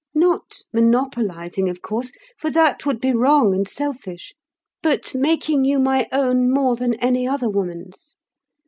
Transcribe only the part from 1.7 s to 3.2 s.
course, for that would be